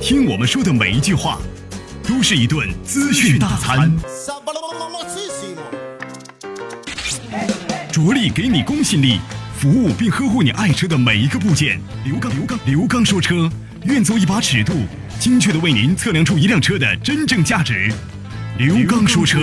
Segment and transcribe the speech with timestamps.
[0.00, 1.40] 听我们说的每一句话，
[2.06, 3.90] 都是一顿资讯大餐。
[7.90, 9.18] 着力给你公信力，
[9.58, 11.80] 服务并呵护你爱车的每一个部件。
[12.04, 13.50] 刘刚，刘刚，刘刚说车，
[13.84, 14.74] 愿做一把尺度，
[15.18, 17.92] 精确的为您测量出一辆车的真正价值。
[18.58, 19.40] 刘刚说车，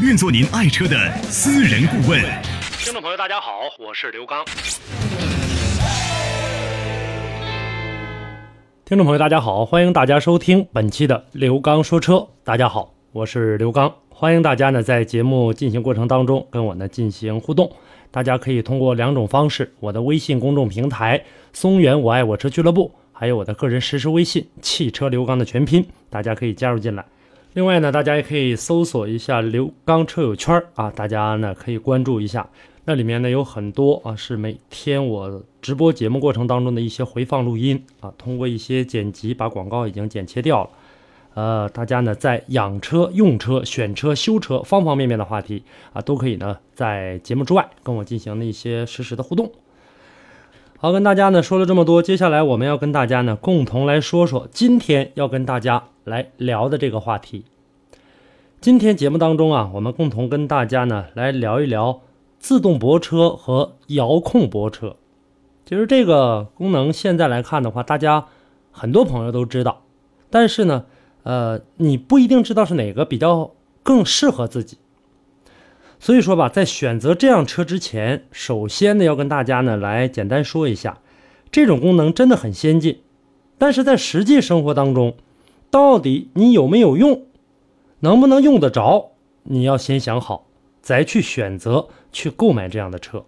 [0.00, 2.20] 愿做您爱车的私人顾问。
[2.78, 4.44] 听众朋友，大家好，我是刘刚。
[8.86, 12.28] 听众朋友，大家好，欢迎大家收听本期的刘刚说车。
[12.44, 17.72] 大家好，我是刘刚，欢迎大家呢在节目进行过程当中跟我呢进行互动。
[18.10, 21.24] 大家可以通过两种方式：我的微信公众平台
[21.54, 27.02] “松原我爱我车俱乐部”，还有我的个人实时微信“汽车刘刚”的全拼，大家可以加入进来。
[27.54, 32.46] 另外呢，大家也可以搜索一下刘刚车友圈啊，大家呢可以关注一下。
[32.84, 40.70] 那里面呢有很多啊，是每天我直播节目过程当中的一些回放录音啊，通过一些剪辑把广告已经剪切掉了。
[41.32, 45.62] 呃，大家呢在养车、用车、选车、修车方方面面的话题
[45.94, 49.50] 啊，都可以呢在节目之外跟我进行的一些实时的互动。
[50.78, 57.46] 好，跟大家呢说了这么多，接下来我们要跟大家呢共同来说说今天要跟大家来聊的这个话题。
[58.60, 62.02] 今天节目当中啊，我们共同跟大家呢来聊一聊。
[62.38, 64.96] 自动泊车和遥控泊车，
[65.64, 68.26] 其实这个功能现在来看的话，大家
[68.70, 69.82] 很多朋友都知道，
[70.30, 70.84] 但是呢，
[71.22, 74.78] 呃，你不一定知道是哪个比较更适合自己。
[75.98, 80.98] 所以说吧，在选择这辆车之前，首先呢，要跟大家呢来简单说一下，
[81.50, 83.00] 这种功能真的很先进，
[83.56, 85.16] 但是在实际生活当中，
[85.70, 87.22] 到底你有没有用，
[88.00, 89.12] 能不能用得着，
[89.44, 90.46] 你要先想好。
[90.82, 93.24] 再去选择去购买这样的车，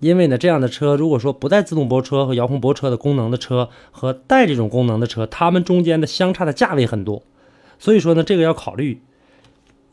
[0.00, 7.22] 因为呢，这样的车如果说不带自动泊车和遥控泊车的功能的车和带这种功能的车，它们中间的相差的价位很多，
[7.78, 9.00] 所以说呢，这个要考虑。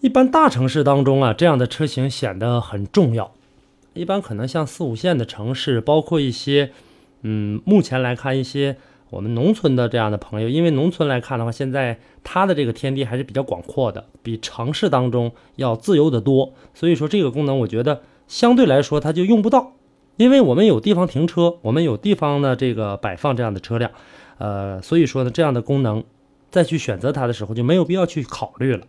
[0.02, 3.34] 一般大城市当中啊，这样的车型显得很重要。
[3.94, 6.72] 一般可能像四五线的城市，包括一些，
[7.22, 8.78] 嗯，目前来看一些。
[9.12, 16.54] 我们农村的这样的朋友，因为农村来看的话，现在它的这个天地还是比较广阔的，比城市当中要自由的多。
[16.74, 19.74] 所以说这个功能，我觉得相对来说它就用不到，
[20.18, 23.92] 因为我们有地方停车，我们有地方呢这个摆放这样的车辆，
[24.38, 26.04] 呃，所以说呢这样的功能
[26.52, 28.86] 再去选择它的时候就没有必要去考虑了。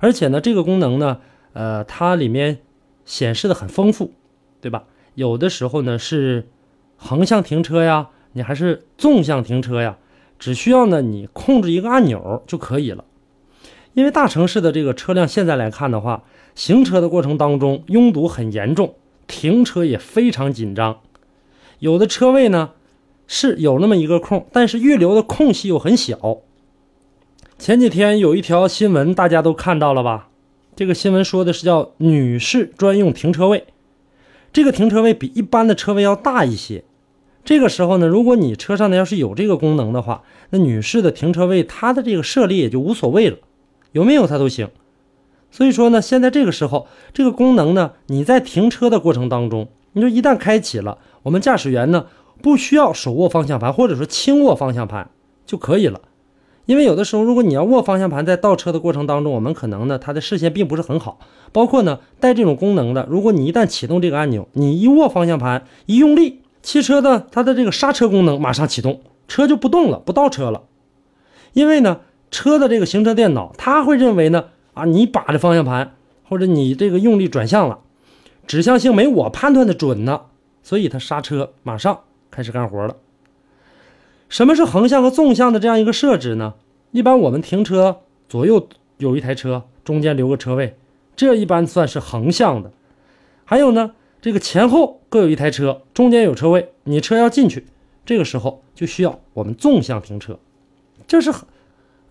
[0.00, 1.20] 而且呢这个功能呢，
[1.52, 2.58] 呃，它里面
[3.04, 4.12] 显示的很丰富，
[4.60, 4.84] 对吧？
[5.14, 6.48] 有的时候呢是
[6.96, 8.08] 横向停车呀。
[8.34, 9.98] 你还是纵向停车呀？
[10.38, 13.04] 只需要呢，你控制一个按钮就可以了。
[13.92, 16.24] 因为大城市的这个车辆现在来看的话，
[16.54, 18.94] 行车的过程当中拥堵很严重，
[19.32, 21.00] 停车也非常紧张。
[21.78, 22.72] 有的车位呢
[23.26, 26.42] 是有那么一个空，但是预留的空隙又很小。
[27.58, 30.28] 前几天有一条新闻，大家都看到了吧？
[30.76, 33.64] 这个新闻说的是叫女士专用停车位，
[34.52, 36.84] 这个停车位比一般的车位要大一些。
[37.42, 43.38] 这个时候呢，如果你车上呢要是有这个功能的话，那女士的停车位它的这个设立也就无所谓了，
[43.92, 44.68] 有没有它都行。
[45.52, 52.06] 所以说呢，现在这个时候这个功能呢，你在停车的过程当中，你说一旦开启了，我们驾驶员呢
[52.42, 55.10] 不需要手握方向盘或者说轻握方向盘
[55.46, 56.00] 就可以了。
[56.64, 61.18] 因为有的时候如果你要握方向盘，在倒车的过程当中，我们可能呢它的视线并不是很好。
[61.52, 66.40] 包括呢带这种功能的，如果你一旦启动这个按钮，你一握方向盘一用力。
[66.62, 70.62] 汽车的它的这个刹车功能马上启动，车就不动了，不倒车了。
[71.52, 71.98] 因为呢，
[72.30, 75.94] 车的这个行车电脑它会认为呢，啊，你把着方向盘
[76.28, 77.80] 或者你这个用力转向了，
[78.46, 80.22] 指向性没我判断的准呢，
[80.62, 82.00] 所以它刹车马上
[82.30, 82.96] 开始干活了。
[84.28, 86.54] 什么是横向和纵向的这样一个设置呢？
[86.90, 90.76] 一般我们停车左右有一台车，中间留个车位，
[91.14, 92.72] 这一般算是横向的。
[93.44, 93.94] 还有呢？
[94.22, 97.66] 这个前后各有一台车，中间有车位，你车要进去，
[98.06, 100.38] 这个时候就需要我们纵向停车，
[101.08, 101.44] 这是很，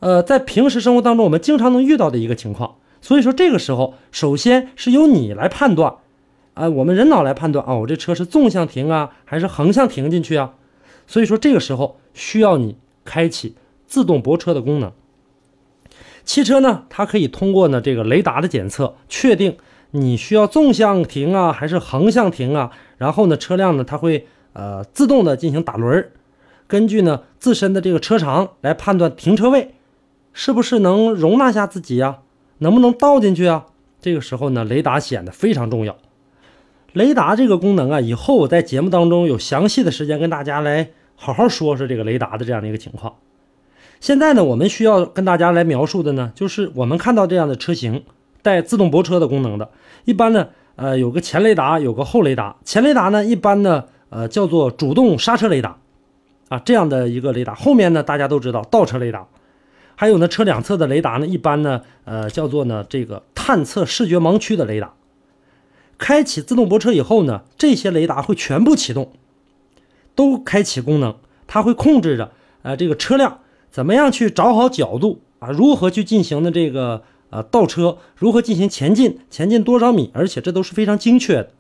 [0.02, 2.76] 呃，在平时生活当中我们经常能遇到的一个情况。
[3.02, 5.96] 所以说这个时候，首先是由你来判断，
[6.54, 10.54] 啊，我们人脑来判断啊，我这车是纵向停啊，还是横向停进去啊？
[11.08, 12.76] 所以说这个时候需要你
[13.06, 13.56] 开启
[13.88, 14.92] 自动泊车的功能。
[16.24, 19.58] 汽车呢，它可以通过呢这个雷达的检测确定。
[19.94, 22.72] 你需要纵向停啊，还是横向停啊？
[22.98, 26.12] 然后呢，车辆呢，它会呃自动的进行打轮儿，
[26.66, 29.74] 根据呢自身的这个车长来判断停车位
[30.34, 32.20] 是不是能容纳下自己呀，
[32.60, 33.66] 能不能倒进去啊？
[34.00, 35.98] 这个时候呢，雷达显得非常重要。
[36.94, 43.16] 雷达这个功能啊，以后我在节目当中有详细的时间跟大家来好好说说这个雷达的这样的一个情况。
[44.00, 48.04] 现在呢，我们需要跟大家来描述的呢，就是我们看到这样的车型
[48.42, 49.70] 带自动泊车的功能的，
[50.06, 52.56] 一般呢，呃，有个前雷达，有个后雷达。
[52.66, 55.78] 前雷达呢，一般呢，呃，叫做主动刹车雷达，
[56.50, 57.54] 啊，这样的一个雷达。
[57.54, 59.28] 后面呢，大家都知道倒车雷达，
[60.02, 64.96] 还有呢，车两侧的雷达呢，一般呢，呃，叫做呢这个探测视觉盲区的雷达。
[66.00, 69.12] 开启自动泊车以后呢，这些雷达会全部启动，
[70.16, 72.32] 都开启功能，它会控制着，
[72.64, 73.42] 呃，这个车辆。
[73.70, 75.52] 怎么样去找好角度啊？
[75.52, 78.00] 如何去进行的这个呃倒车？
[78.16, 79.20] 如何进行前进？
[79.30, 80.10] 前进多少米？
[80.16, 81.52] 而且这都是非常精确的。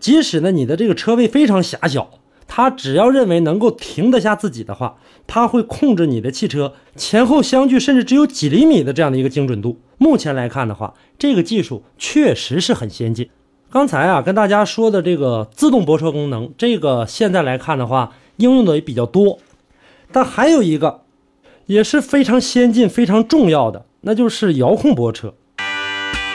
[0.00, 2.10] 即使呢你的这个车位非常狭小，
[2.46, 4.96] 它只要认为能够停得下自己的话，
[5.26, 9.78] 它会控制你的汽车前后相距甚至只有几厘米的这样的一个精准度。
[9.98, 13.28] 目前来看的话，这个技术确实是很先进。
[13.70, 19.38] 刚才啊跟大家说的这个自动泊车功能，这个现在来看的话，应用的也比较多，
[20.12, 21.02] 但还有一个。
[21.66, 25.34] 也是非常先进、非常重要的，那就是遥控泊车。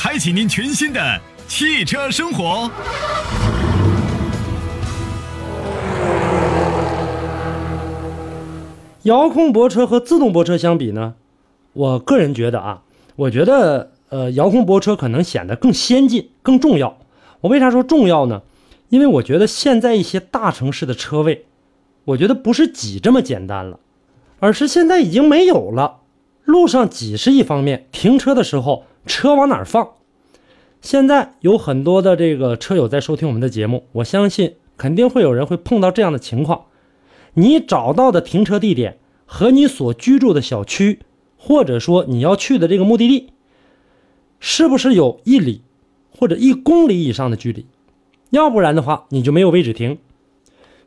[0.00, 2.70] 开启您全新的汽车生活。
[9.02, 11.14] 遥控泊车和自动泊车相比呢，
[11.72, 12.82] 我个人觉得啊，
[13.16, 13.90] 我觉得。
[14.10, 16.96] 呃，遥控泊车可能显得更先进、更重要。
[17.42, 18.40] 我为啥说重要呢？
[18.88, 21.44] 因为我觉得现在一些大城市的车位，
[22.06, 23.78] 我觉得不是挤这么简单了，
[24.40, 25.98] 而是现在已经没有了。
[26.44, 29.94] 路上挤是一方面，停车的时候车往哪儿放？
[30.80, 36.66] 现在有很多的这个车友在收听我们的节目，我相信肯定会有人会碰到这样的情况：
[37.34, 41.00] 你找到的停车地点和你所居住的小区，
[41.36, 43.30] 或者说你要去的这个目的地。
[44.38, 45.62] 是不是有一里
[46.16, 47.66] 或者一公里以上的距离？
[48.30, 49.98] 要不然的话，你就没有位置停。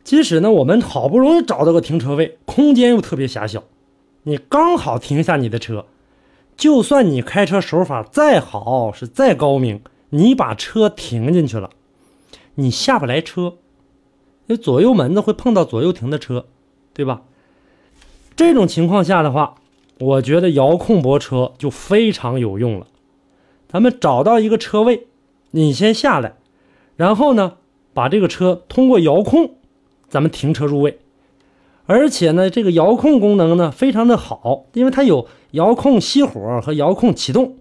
[0.05, 3.65] 即使呢，我们好不容易找到个停车位，空间又特别狭小，
[4.23, 5.85] 你刚好停下你的车，
[6.61, 9.81] 就算你开车手法再好，是再高明，
[10.11, 11.71] 你把车停进去了，
[12.53, 13.55] 你下不来车，
[14.45, 16.45] 那左右门子会碰到左右停的车，
[16.93, 17.23] 对吧？
[18.35, 19.55] 这种情况下的话，
[19.97, 22.85] 我觉得遥控泊车就非常有用了。
[23.67, 25.07] 咱们找到一个车位，
[25.49, 26.35] 你先下来，
[26.95, 27.53] 然后呢，
[27.95, 29.55] 把这个车通过遥控，
[30.07, 30.99] 咱们停车入位。
[31.87, 37.57] 而且呢，这个遥控功能呢非常的好，因为它有遥控熄火和遥控启动。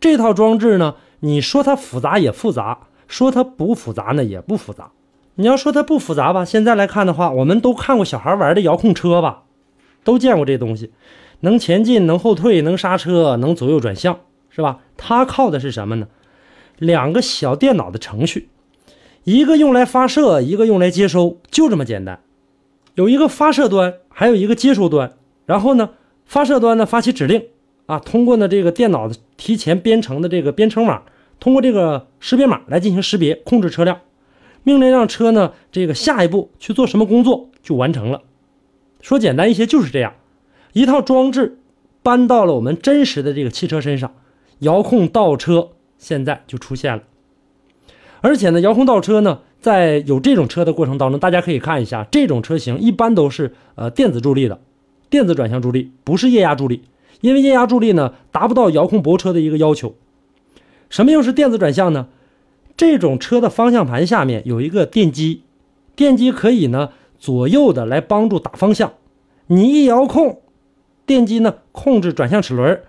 [0.00, 4.90] 这套装置呢，你说它复杂也复杂，说它不复杂呢也不复杂。
[5.36, 9.42] 你要说它不复杂吧，现在来看的话，我们都看过小孩玩的遥控车吧，
[10.02, 10.92] 都见过这东西，
[11.40, 14.20] 能前进，能后退，能刹车，能左右转向。
[14.48, 14.78] 是吧？
[14.96, 16.08] 它靠的是什么呢？
[16.78, 18.48] 两个小电脑的程序，
[19.24, 22.20] 一个用来发射，一个用来接收，就这么简单。
[22.94, 25.12] 有一个发射端，还有一个接收端。
[25.44, 25.90] 然后呢，
[26.26, 27.46] 发射端呢发起指令
[27.86, 31.02] 啊，通过呢这个电脑的提前编程的这个编程码，
[31.40, 34.00] 通过这个识别码来进行识别，控制车辆，
[34.62, 38.22] 命令让车呢这个下一步去做什么工作就完成了。
[39.00, 40.14] 说简单一些就是这样，
[40.72, 41.58] 一套装置
[42.02, 44.12] 搬到了我们真实的这个汽车身上。
[44.60, 47.02] 遥控倒车现在就出现了，
[48.22, 54.58] 而且呢，遥控倒车呢，在有这种车的过程当中，大家可以看一下，这种车型一般都是呃电子助力的，
[55.08, 56.82] 电子转向助力，不是液压助力，
[57.20, 59.94] 因为液压助力呢达不到遥控泊车的一个要求。
[60.88, 62.08] 什么又是电子转向呢？
[62.76, 65.42] 这种车的方向盘下面有一个电机，
[65.94, 68.92] 电机可以呢左右的来帮助打方向，
[69.46, 70.42] 你一遥控，
[71.06, 72.82] 电机呢控制转向齿轮。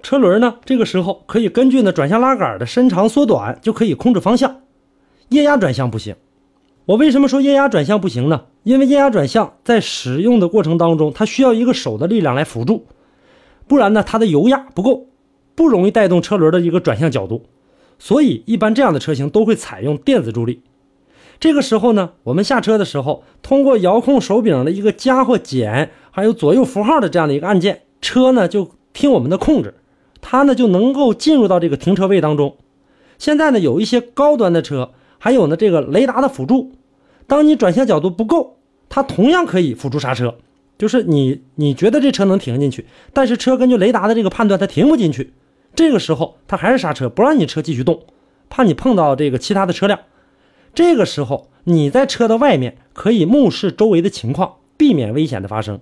[0.00, 0.58] 车轮呢？
[0.64, 4.60] 这个时候可以根据呢转向拉杆的伸长缩短，就可以控制方向。
[5.30, 6.14] 液压转向不行。
[6.88, 8.44] 我为什么说液压转向不行呢？
[8.62, 12.86] 因为液压转向在使用的过程当中，它需要一个手的力量来辅助，
[13.66, 15.08] 不然呢它的油压不够，
[15.54, 17.44] 不容易带动车轮的一个转向角度。
[17.98, 20.62] 所以一般这样的车型都会采用电子助力。
[21.38, 29.74] 这个时候呢，我们下车的时候，通过遥控手柄的一个加或减，还有左右符号的这样的一个按键，车呢就听我们的控制。
[30.22, 32.56] 它呢就能够进入到这个停车位当中。
[33.18, 36.72] 现在呢有一些高端的车，还有呢这个雷达的辅助。
[37.26, 38.56] 当你转向角度不够，
[38.88, 40.36] 它同样可以辅助刹车，
[40.78, 45.34] 就是你你觉得这车能停进去，但是车根据雷达的这个判断它停不进去，
[45.74, 48.00] 这个时候它还是刹车，不让你车继续动，
[48.48, 50.00] 怕你碰到这个其他的车辆。
[50.74, 55.80] 这个时候你在车的外面可以目视周围的情况，避免危险的发生。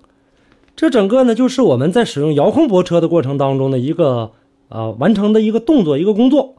[0.75, 4.33] 这整个呢就是我们在使用遥控泊车的过程当中的一个
[4.69, 6.57] 呃完成的一个动作一个工作。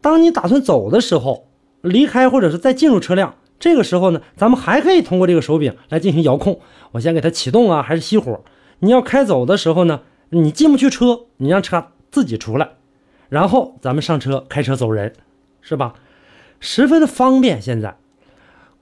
[0.00, 1.46] 当你打算走的时候，
[1.82, 6.60] 离开或者是再进入车辆，这个时候呢，咱们还可以通过这个手柄来进行遥控。
[6.92, 8.40] 我先给它启动啊，还是熄火？
[8.78, 12.70] 你要开走的时候呢，你进不去车，你让车自己出来，
[13.28, 15.12] 然后咱们上车开车走人，
[15.60, 15.94] 是吧？
[16.60, 17.60] 十分的方便。
[17.60, 17.96] 现在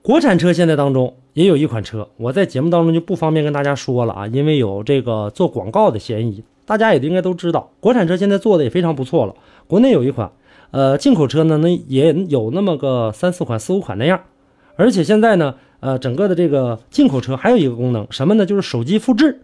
[0.01, 6.43] 国产车现在当中也有一款车，我在节目当中就不方便跟大家说了啊，因为有这个做广告的嫌疑。
[6.65, 9.33] 大家也应该都知道，国产车现在做的也非常不错了。
[9.67, 10.31] 国内有一款。
[10.71, 14.21] 呃，进口车呢，那也有那么个三四款、四五款那样，
[14.75, 18.45] 而且现在呢，呃，整个的这个进口车还有一个功能，什么呢？
[18.45, 19.41] 就是手机复制。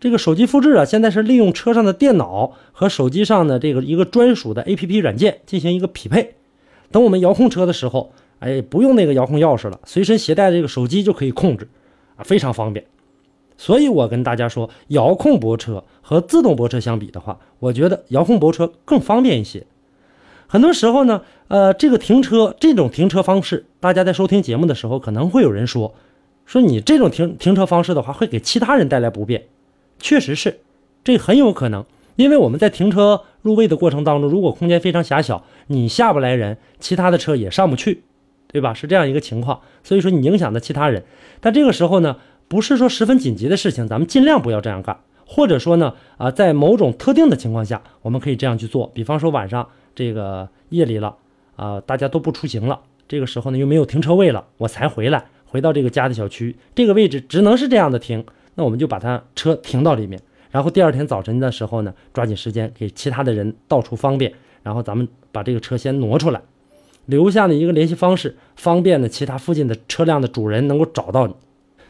[0.00, 6.36] 这个手机复制啊，现在是利用车上的电脑和手机上的这个一个专属的 APP 软件进行一个匹配。
[6.90, 11.68] 等我们遥控车的时候，哎，不用那个遥控钥匙了，随身携带这个手机就可以控制，
[12.16, 12.86] 啊，非常方便。
[13.56, 19.66] 所以我跟大家说，遥控泊车和自动泊车相比的话，我觉得遥控泊车更方便一些。
[20.50, 25.94] 很多时候呢，呃，这个停车这种停车方式，大家在收听节目的时候，可能会有人说，
[26.46, 29.44] 说你这种停停车方式的话，会给其他人带来不便。
[29.98, 30.60] 确实是，
[31.04, 31.84] 这很有可能，
[32.16, 38.04] 因为我们在停车入位的过程当中，如果空间非常狭小，你下不来人，其他的车也上不去，
[38.50, 38.72] 对吧？
[38.72, 41.04] 是这样一个情况，所以说你影响的其他人。
[41.40, 42.16] 但这个时候呢，
[42.48, 49.68] 不是说十分紧急的事情，咱们尽量不要这样干，或者说呢，啊，在某种特定的情况下，我们可以这样去做，比方说晚上。
[49.98, 51.16] 这个夜里了
[51.56, 52.78] 啊，大家都不出行了，
[53.08, 58.24] 这个时候呢又没有停车位了，我才回来，回到这个家的小区，这个位置只能是这样的停，
[58.54, 60.20] 那我们就把它车停到里面，
[60.52, 66.40] 然后第二天早晨的时候呢，抓紧时间给其他的人到处方便，然后咱们把这个车先挪出来，
[67.06, 71.34] 留下的一个联系方式，方便呢其他附近的车辆的主人能够找到你，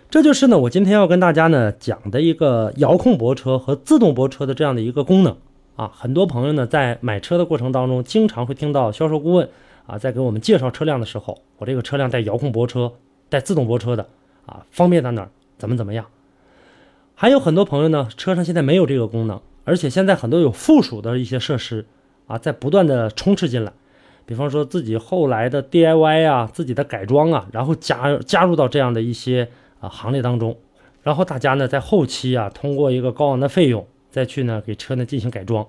[0.09, 5.37] 这就是呢我今天要跟大家呢讲的一个遥控泊车和自动泊车的这样的一个功能。
[5.79, 9.49] 啊，很多朋友呢在买车的过程当中，经常会听到销售顾问
[9.87, 12.93] 啊在给我们介绍车辆的时候，我这个车辆带遥控泊车、
[13.29, 14.09] 带自动泊车的
[14.45, 15.29] 啊，方便在哪儿？
[15.57, 16.07] 怎么怎么样？
[17.15, 21.87] 还有很多朋友呢，车上现在没有这个功能，而且现在很多有附属的一些设施
[22.27, 23.73] 啊，在不断的充斥进来，
[24.27, 30.59] 比方说自己后来的 DIY 啊，自己的改装啊，然后加加入到这样的一些啊行列当中，
[31.05, 33.87] 然后大家呢在后期啊，通过一个高昂的费用。
[34.19, 35.69] 再去呢，给车呢进行改装，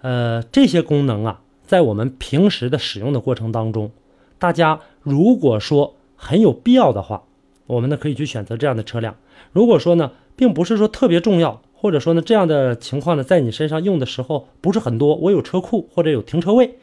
[0.00, 3.90] 呃，这些功能啊，在我们平时的使用的过程当中，
[4.38, 7.24] 大家如果说很有必要的话，
[7.66, 9.16] 我们呢可以去选择这样的车辆。
[9.52, 16.78] 如果说呢，并不是说特别重要，或者说呢这样的情况呢，在你身上用的时候不是很多，我有车库或者有停车位，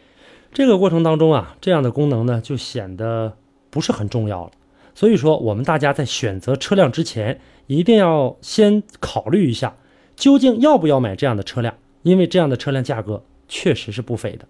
[0.53, 3.33] 这个过程当中啊，这样的功能呢就显得
[3.71, 4.51] 不是很重要了。
[4.93, 9.75] 所以说，我们大家在选择车辆之前，一定要先考虑一下。
[10.21, 11.73] 究竟要不要买这样的车辆？
[12.03, 14.45] 因为这样的车辆价格确实是不菲的。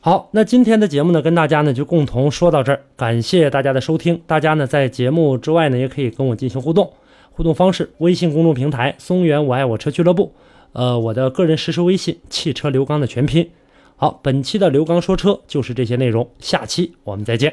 [0.00, 4.22] 好，那今天的节目呢，跟大家呢就共同说到这儿，感谢大家的收听。
[4.26, 6.90] 大家呢在节目之外呢，也可以跟我进行互动。
[7.30, 10.32] 互动方式：微信公众平台“松原我爱我车俱乐部”，
[10.72, 13.50] 呃，我的个人实时微信“汽车刘刚”的全拼。
[13.96, 17.52] 好，本期的刘刚说车就是这些内容，下期我们再见。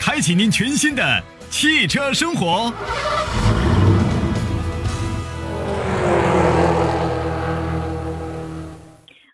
[0.00, 1.02] 开启您全新的
[1.50, 2.72] 汽车生活。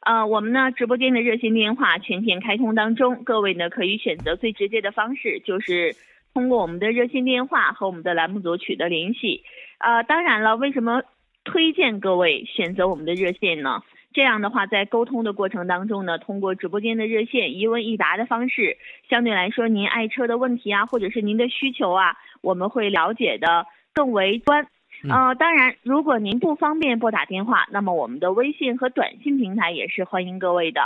[0.01, 5.97] 呃，我们呢直播间的热线电话全线开通当中，各位呢可以选择最直接的方式，就是
[6.35, 9.45] 通过我们的热线电话和我们的栏目组取得联系。
[9.79, 11.03] 呃，当然了，为什么
[11.45, 13.83] 推荐各位选择我们的热线呢？
[14.15, 18.79] 这样的话，在沟通的过程当中呢，通过直播间的热线一问一答的方式，
[19.11, 24.69] 相对来说，您爱车的问题啊，或者是您的需求啊，我们会了解的更为专。
[25.11, 30.81] 呃，当然，如果您不方便拨打电话，那么我们的微信和短信平台也是欢迎各位的。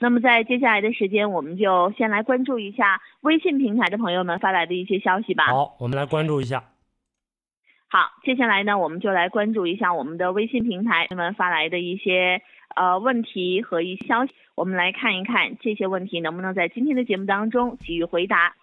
[0.00, 5.46] 那么在接下来的时间，我们就先来关注一下微信平台的朋友们发来的一些消息吧。
[5.46, 6.71] 好，我们来关注一下。
[7.92, 12.40] 好，接下来呢，我们就来关注一下我们的微信平台们发来的一些
[12.74, 18.54] 呃问题和一消息，我们来看一看这些问题能不能在今天的节目当中给予回答。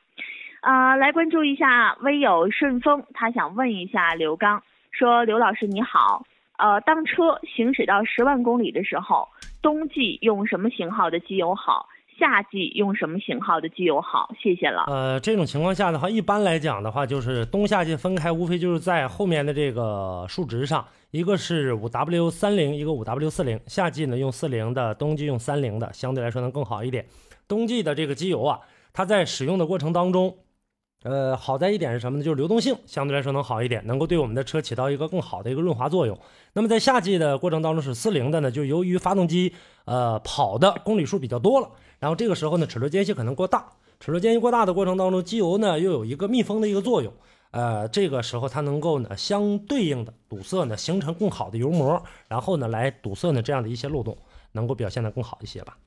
[0.61, 6.25] 啊，来关注一下微友顺风，他想问一下刘刚，说刘老师你好，
[6.57, 9.27] 呃，当车行驶到十万公里的时候，
[9.61, 11.87] 冬季用什么型号的机油好？
[12.19, 14.29] 夏季用什么型号的机油好？
[14.39, 14.83] 谢谢了。
[14.87, 23.59] 呃，这种情况下的话，一般来讲的话，就是冬夏季分开，无非就是在后面的这个数值上，一个是五 W 三零，一个五 W 四零。
[23.65, 27.05] 夏季呢用四零的，冬季用三零的，相对来说能更好一点。
[27.47, 28.59] 冬季的这个机油啊，
[28.91, 30.35] 它在使用的过程当中，
[31.03, 32.23] 呃，好在一点是什么呢？
[32.23, 36.19] 就是流动性相对来说能好一点，能够对我们的车起到一个更好的一个润滑作用。
[36.51, 39.53] 那么在夏季的过程当中是四零的呢，就由于发动机
[39.85, 41.71] 呃跑的公里数比较多了。
[41.99, 47.13] 然后这个时候呢，齿轮间隙可能过大，齿轮间隙过大的过程当中，机油呢又有一个密封的一个作用，
[47.51, 54.17] 呃，这个时候它能够呢相对应的堵塞呢，形成更好的油膜，然后呢来堵塞呢这样的一些漏洞，
[54.51, 55.77] 能够表现的更好一些吧。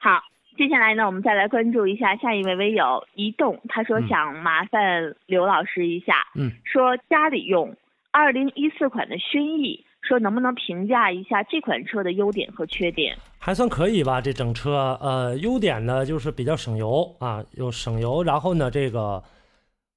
[0.00, 0.10] 好，
[0.56, 7.76] 接下来呢，我们再来关注一下下一位微友移动，他说想麻烦刘老师一下，嗯，说家里用
[8.10, 9.84] 二零一四款的轩逸。
[10.02, 13.14] 说能不能评价一下这款车的优点和缺点？
[13.38, 19.22] 还算可以吧，这整车，呃，优点呢就是比较省油啊，又省油，然后呢，这个，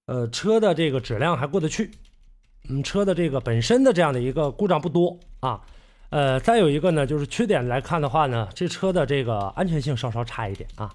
[0.05, 1.89] 呃，车的这个质量还过得去，
[2.69, 5.61] 嗯，车的这个本身的这样的一个故障不多啊，
[6.13, 10.93] 呃，再有一个呢，就是缺点来看的话呢，这车的这个安全性稍稍差一点啊，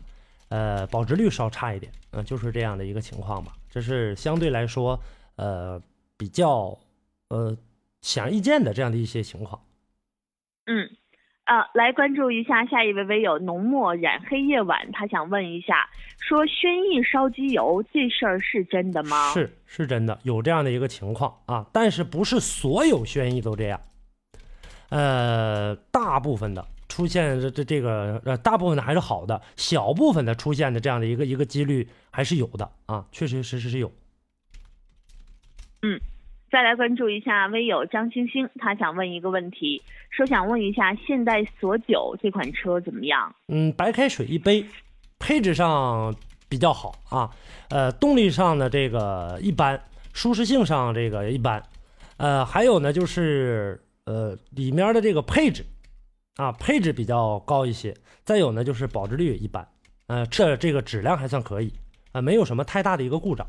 [0.49, 4.99] 呃，保值率稍差一点，嗯，就是这样的一个情况吧，这是相对来说，
[5.37, 5.81] 呃，
[6.17, 6.79] 比较，
[7.29, 7.57] 呃。
[8.01, 9.61] 显而易见的这样的一些情况，
[10.67, 10.89] 嗯，
[11.47, 19.33] 呃，来关注一下下一位微友浓墨染黑夜晚，他想问一下，说轩逸烧机油这事儿是真的吗？
[19.35, 23.81] 是是真的，有这样的一个情况啊，但是不是所有轩逸都这样，
[24.91, 33.93] 呃，大部分的出现这这这个呃，大部分的还是好的，小部分的出现的这样的一个一个几率还是有的啊，确确实实是有，
[35.83, 36.01] 嗯。
[36.51, 43.35] 再来关注一下微友张星星，他想问一个问题，说想问一下现代索九这款车怎么样？
[43.49, 44.65] 嗯，白开水一杯，
[45.19, 46.15] 配置上
[46.49, 47.31] 比较好啊，
[47.69, 49.79] 呃，动力上的这个一般，
[50.15, 51.63] 舒适性上这个一般，
[52.17, 55.63] 呃，还有呢就是呃里面的这个配置
[56.37, 57.95] 啊，配置比较高一些，
[58.25, 59.69] 再有呢就是保值率一般，
[60.07, 61.71] 呃，这这个质量还算可以
[62.13, 63.47] 啊，没有什么太大的一个故障，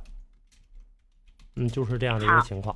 [1.55, 2.75] 嗯，就是这样的一个情况。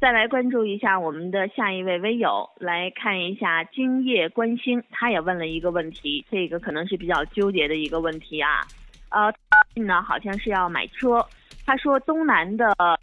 [0.00, 8.66] 再来关注一下我们的下一位微友，来看一下今夜观星，他也问了一个问题，这个可能是比较纠结的一个问题啊。
[9.10, 9.32] 呃，
[9.82, 11.24] 呢好像是要买车，
[11.64, 12.96] 他说东南的呃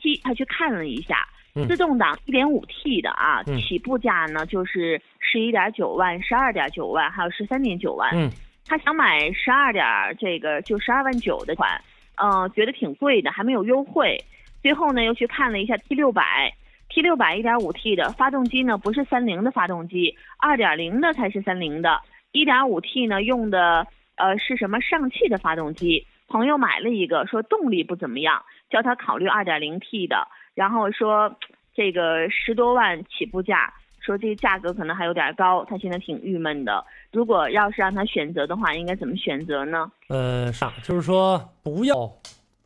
[0.00, 1.26] 七，他去看了一下，
[1.64, 8.10] 自动挡一点五 T 的啊，起步价呢就是十一点九万、十二点九万，还有十三点九万。
[8.14, 8.30] 嗯，
[8.66, 9.84] 他想买十二点
[10.18, 11.80] 这个就十二万九的款，
[12.22, 14.18] 嗯，觉得挺贵的，还没有优惠。
[14.62, 16.52] 最后呢，又去看了一下 T 六百
[16.90, 22.02] ，T 六百一点五 T 的发动机呢，不是三菱的发动机，二点零的才是三菱的。
[22.32, 26.06] 一点五 T 呢，用的呃是什么上汽的发动机？
[26.28, 30.26] 朋友买了一个，说动力不怎么样，叫他考虑二点零 T 的。
[30.56, 31.32] 然后说
[31.72, 36.84] 这个十多万起步价，说这个价格可能还有点高，他现在挺郁闷的。
[37.12, 39.88] 如果要是让他选择的话，应该怎么选择呢？
[40.08, 42.12] 呃，上就是说不要。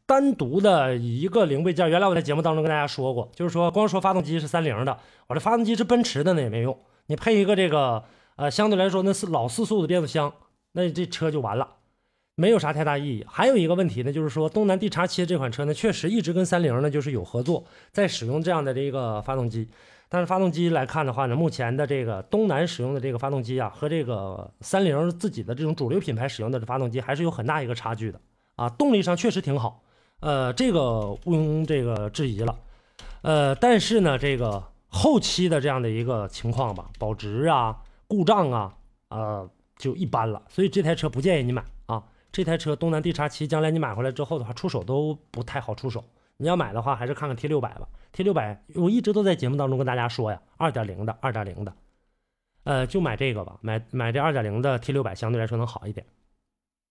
[0.07, 4.99] 单独的一个零配件，原来我在节目当中跟大家说过，就是说光说发动机是三菱的，
[5.29, 6.77] 我这发动机是奔驰的那也没用，
[7.07, 8.03] 你配一个这个
[8.35, 10.33] 呃相对来说那是老四速的变速箱，
[10.73, 11.77] 那这车就完了，
[12.35, 13.25] 没有啥太大意义。
[13.29, 19.69] 还有一个问题呢，就是说东南 D 叉七这款车呢，确实一直跟三菱呢就是有合作，在使用这样的这个发动机，
[20.09, 28.21] 但是发动机来看的话呢，目前的这个东南使用的这个发动机啊，和这个三菱自己的这种主流品牌使用的发动机还是有很大一个差距的
[28.57, 29.83] 啊，动力上确实挺好。
[30.21, 32.59] 呃，这个毋庸这个置疑了，
[33.23, 38.75] 呃，但是呢，这个后期的这样的一个情况吧，保值啊、故障啊，
[39.09, 41.65] 呃，就一般了，所以这台车不建议你买。
[42.33, 46.05] 这台车东南 D 叉七，将来你买回来之后的话，出手都不太好出手。
[46.37, 47.89] 你要买的话，还是看看 T 六百吧。
[48.13, 51.75] T 六百，我一直都在节目当中跟大家说呀，二点零的，二点零的，
[52.65, 56.07] 呃，就买这个吧，买买这二点零的 T 六百，相对来说能好一点。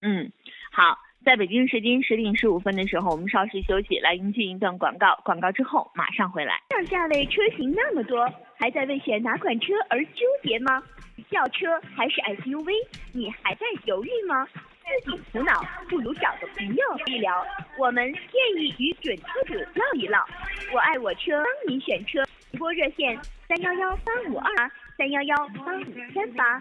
[0.01, 0.31] 嗯，
[0.71, 0.97] 好。
[1.25, 5.19] 在北京时间十点十五分的时候，我们稍事休息，来迎接一段广告。
[5.25, 6.53] 广告之后马上回来。
[6.69, 8.25] 上下位车型那么多，
[8.55, 10.81] 还在为选哪款车而纠结吗？
[11.29, 12.71] 轿车还是 SUV？
[13.11, 14.47] 你还在犹豫吗？
[14.89, 17.45] 自己苦恼，不如找个朋友一聊。
[17.77, 20.25] 我们建议与准车主唠一唠。
[20.73, 22.23] 我爱我车，帮你选车。
[22.51, 23.15] 直播热线
[23.47, 26.59] 三幺幺八五二三幺幺八五三八。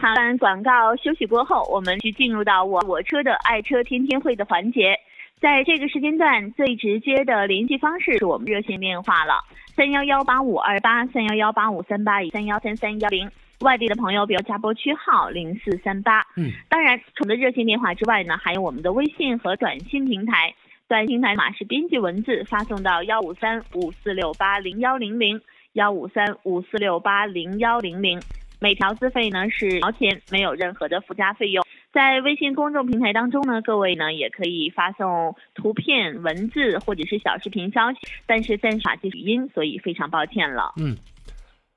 [0.00, 4.98] 好，广告休息过后，我们去进入到我我车的爱车天天会的环节。
[5.42, 9.42] 在这个时间段，最直接的联系方式是我们热线电话了，
[9.74, 13.28] 三幺幺八五二八三幺幺八五三八三幺三三幺零。
[13.58, 16.20] 外地的朋友，比如加拨区号零四三八。
[16.36, 20.54] 嗯，当然，除了热线电话之外呢，还有我们的微信和短信平台。
[20.86, 25.40] 短信平台码是编辑文字发送到幺五三五四六八零幺零零
[25.72, 28.20] 幺五三五四六八零幺零零。
[28.60, 31.64] 每条资费呢是毛钱，没有任何的附加费用。
[31.92, 40.72] 在微信公众平台当中呢，各位呢也可以发送图片、文字或者是小视频消息，但是暂时法语音，所以非常抱歉了。
[40.78, 40.96] 嗯，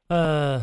[0.08, 0.62] 呃，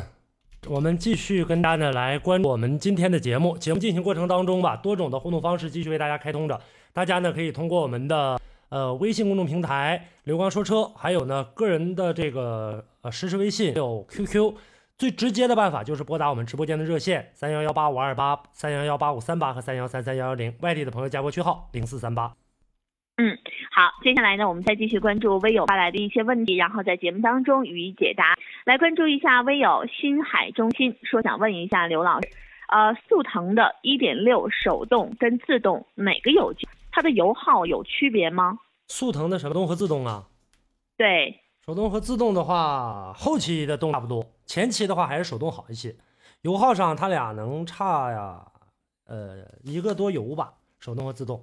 [0.68, 3.58] 我们继续跟大家呢来关注我们今天的节目。
[3.58, 6.58] 节目进行过程当中吧，多种的互动方式继续为大家开通着。
[6.94, 14.54] 大家呢可以通过我们的呃微信公众平台“刘光说车”，还有呢个人的这个呃实时微信，还有 QQ。
[14.98, 20.54] 最直接的办法就是拨打我们直播间的热线三幺幺八五二八、三幺幺八五三八和三幺三三幺幺零。
[20.60, 22.34] 外地的朋友加拨区号零四三八。
[23.16, 23.36] 嗯，
[23.70, 28.36] 好，接下来呢，我们再继续关注微友发来的一些问题，然后在节目当中予以解答。
[28.64, 32.28] 来关注一下微友新海中心说，想问一下刘老师，
[32.68, 36.54] 呃，速腾的1.6手动跟自动哪个有
[36.90, 38.58] 它的油耗有区别吗？
[38.88, 40.24] 速腾的手动和自动啊？
[40.96, 41.40] 对。
[41.64, 45.96] 手动和自动的话，后期的动差不多，前期的话还是手动好一些。
[46.42, 48.46] 油耗上，它俩能差呀，
[49.06, 51.42] 呃，一个多油吧，手动和自动，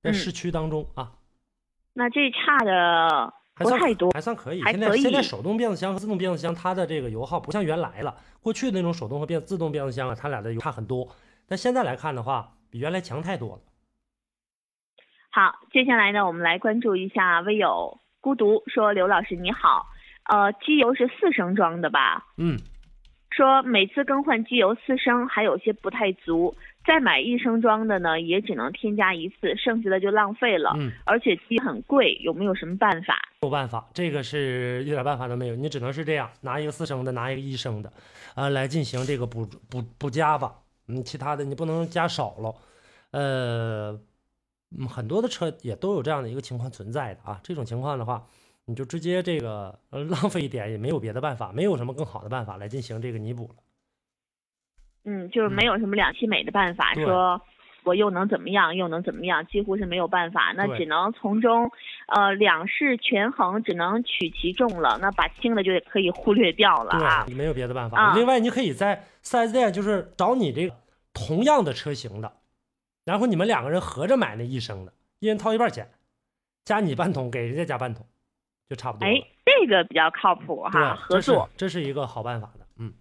[0.00, 1.14] 在市区当中啊。
[1.94, 4.62] 那这差的不太多，还算可以。
[4.62, 8.16] 现在现在手动变速箱和自动变速箱，它的这个油耗不像原来了。
[8.40, 11.08] 过去的那种手动和变自动变速箱啊，它俩的油差很多。
[11.48, 13.62] 但现在来看的话，比原来强太多了。
[15.30, 17.98] 好，接下来呢，我们来关注一下微友。
[18.20, 19.88] 孤独说：“刘老师你好，
[20.32, 22.24] 呃，机油是四升装的吧？
[22.38, 22.58] 嗯，
[23.30, 30.72] 说每次更换机油四升还有些不太足，再买一升装的呢，也只能添加一次，剩下的就浪费了。
[30.78, 33.14] 嗯，而且机很贵，有没有什么办法？
[33.42, 37.92] 没有办法，这个是一点办法都没有，你只能是这样，拿一个四升的，拿一个一升的，
[38.34, 40.54] 啊，来进行这个补补补加吧。
[40.88, 42.54] 嗯，其他的你不能加少了，
[43.10, 44.00] 呃。”
[44.74, 47.38] 嗯，很多的车也都有这样的一个情况存在的啊。
[47.42, 48.24] 这种情况的话，
[48.66, 53.54] 你就直接这个浪费一点，也没有别的办法，没有什么更好的办法来进行这个弥补了。
[55.04, 57.42] 嗯，就是没有什么两期美的办法，说
[57.82, 60.52] 我又能怎么样，又能怎么样，几乎是没有办法。
[60.56, 61.72] 那只能从中，
[62.06, 64.96] 呃，两势权衡，只能取其重了。
[65.00, 67.26] 那把轻的就可以忽略掉了啊。
[67.34, 68.14] 没有别的办法。
[68.14, 70.76] 另外，你可以在四 S 店，就是找你这个
[71.12, 72.32] 同样的车型的。
[73.04, 75.90] 然后你们两个人合着买那一升的，一人掏一半钱，
[76.64, 78.06] 加你半桶，给人家加半桶，
[78.68, 79.06] 就差不多。
[79.06, 82.66] 哎，这个比较靠谱哈，合作，这是一个好办法的。
[82.78, 82.92] 嗯，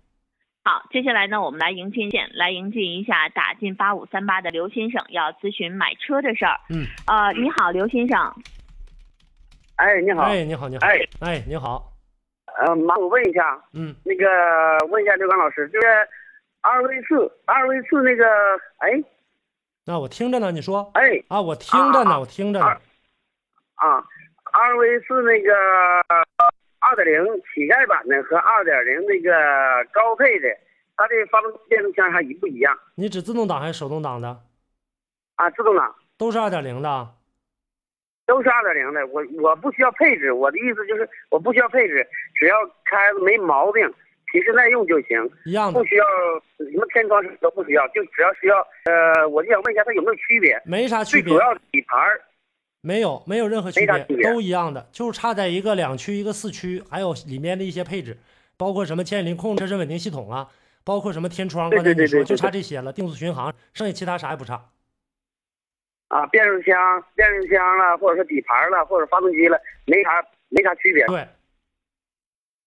[0.64, 6.60] 好，接下来呢，我们来迎进线，来迎进一下打进八五三八的刘先生，要咨询买车的事儿。
[6.70, 8.34] 嗯，呃，你好，刘先生。
[9.76, 10.24] 哎，你好。
[10.24, 10.86] 哎，你好，你好。
[10.86, 11.92] 哎，哎，你好。
[12.60, 15.88] 呃，麻烦，我问一下，嗯，那个问一下刘刚老师，就是
[16.60, 18.26] 二 V 四，二 V 四那个，
[18.80, 19.02] 哎。
[19.86, 22.66] 那我听着呢，你说，哎，啊，我听着呢，我听着呢，
[23.76, 24.04] 啊，
[24.52, 25.54] 二 V 是那个
[26.80, 29.32] 二点零乞丐版的和二点零那个
[29.92, 30.50] 高配的，
[30.96, 32.78] 它的发动变速箱还一不一样？
[32.96, 34.40] 你指自动挡还是手动挡的？
[35.36, 37.08] 啊，自动挡，都是二点零的，
[38.26, 39.06] 都是二点零的。
[39.08, 43.92] 我我不需要配置，我的意思就是我不需要配置，只要开没毛病。
[44.32, 46.06] 皮实耐用就行，一样的，不需要
[46.58, 48.66] 什么天窗什么都不需要，就只要需要。
[48.86, 50.58] 呃，我就想问一下，它有没有区别？
[50.64, 51.24] 没啥区别。
[51.24, 52.00] 最主要底盘
[52.82, 58.18] 没有，没有任何区别，都一样的，就差在一个两驱一个四驱，还有里面的一些配置，
[58.58, 60.50] 包括什么牵引力控制、车身稳定系统啊，
[60.84, 64.66] 包括什么天窗，刚才你说就差这些了，定速巡航，剩下其他啥也不差。
[66.08, 71.06] 啊，变速箱、变速箱了，或者说底盘了，或者发动机了，没啥没啥区别。
[71.06, 71.26] 对。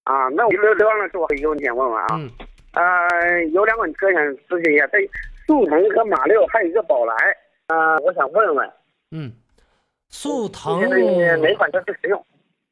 [0.04, 2.30] 啊，那我刘刘老师，我有一个问题想问问啊，嗯，
[2.72, 4.98] 呃，有两款车想咨询一下，这
[5.46, 7.14] 速腾和马六，还有一个宝来，
[7.68, 8.70] 呃，我想问问，
[9.12, 9.32] 嗯，
[10.14, 12.24] 速腾哪款车最实用？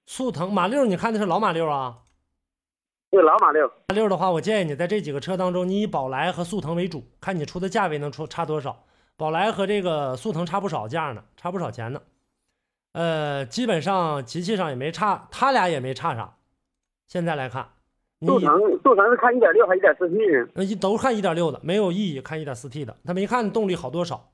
[0.07, 1.99] 速腾马六，你看的是老马六啊？
[3.11, 3.67] 对，老马六。
[3.89, 8.85] 马六的话，我建议你在这几个车当中，你以宝来和速腾为主，看你出的价位能出差多少。
[9.17, 12.01] 宝来和这个速腾差不少价呢，差不少钱呢。
[12.93, 16.37] 呃，基本上机器上也没差，他俩也没差啥。
[17.09, 17.69] 现在来看，
[18.25, 20.47] 速腾速腾是看一点六还是一点四 T 呢？
[20.55, 24.32] 呃，都看一点六的，没有意义看一点四 T 的，他没看动力好多少，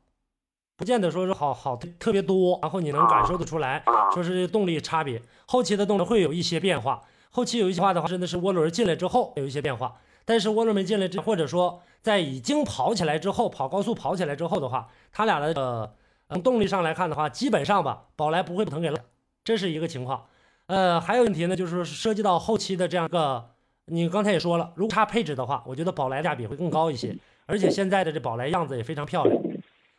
[0.79, 3.83] 不见得说是好好特别多，然后你能感受得出来，
[4.15, 7.03] 说是动力差别，后期的动力会有一些变化。
[7.31, 15.91] 后期有一些话的话，真的是涡轮进来之后有一些变化，但是涡轮没进来之，或者说在已经跑起来之后，跑高速跑起来之后的话，它俩的呃
[16.29, 18.99] 从动力上来看的话，基本上吧，宝来不会腾给了，
[19.43, 20.27] 这是一个情况。
[20.69, 23.51] 呃，还有问题呢，就是说涉及到后期的这样一个，
[23.87, 29.43] 你刚才也说了，如果差配置的话，我觉得宝来价比会更高一些，而且现在的这宝来样子也非常漂亮。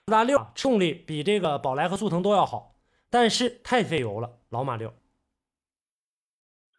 [0.10, 2.74] 马达六动力比这个宝来和速腾都要好，
[3.12, 4.90] 但是太费油了，老马六。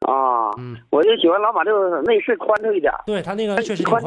[0.00, 4.02] 啊，嗯，我就喜欢老马六内饰宽敞一点，对它那个确实挺宽，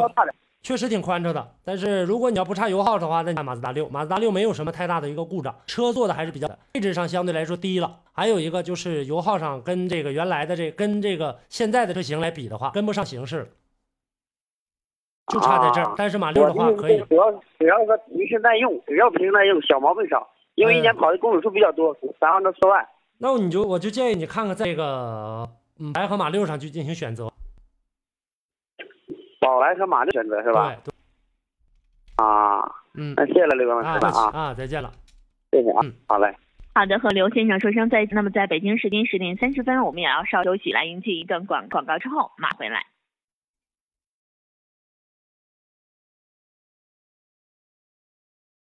[0.62, 1.56] 确实挺宽敞的。
[1.64, 8.02] 但是如果你要不差油耗的话，那你看马自达六，马自达六没有什么太大的一个故障，车做的还是比较，配置上相对来说低了。
[8.12, 13.48] 还有一个就是油耗上跟这个原来的这跟这个现在的车型来比的话，跟不上形势了，
[15.28, 15.94] 就差在这儿。
[15.98, 20.28] 但是马六的话可以，主要主要是皮实耐用，只要皮实耐用，小毛病少。
[20.56, 22.88] 因为一年跑的公里数比较多，三万到四万。
[23.18, 25.50] 那你就我就建议你看看这个。
[25.92, 27.30] 白和马六上去进行选择，
[29.42, 30.74] 宝来和马六选择是吧？
[30.86, 30.94] 对。
[32.24, 34.32] 啊，嗯，那谢了刘哥，再见啊！
[34.34, 34.92] 啊，再见了，
[35.52, 36.34] 谢谢啊，嗯，好嘞。
[36.76, 38.16] 好的，和刘先生说声再见。
[38.16, 42.86] 那么，在北京时间十点三十分，我们也要稍休息，来迎接一段广广告之后马回来。